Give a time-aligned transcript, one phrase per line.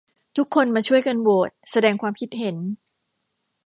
[0.37, 2.57] ทุกคนมาช่วยกันโหวต แสดงความคิดเห็น